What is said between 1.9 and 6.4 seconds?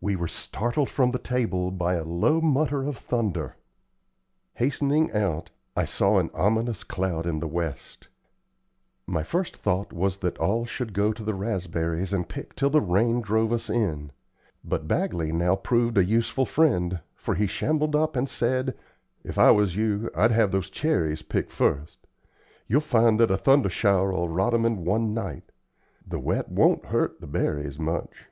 a low mutter of thunder. Hastening out, I saw an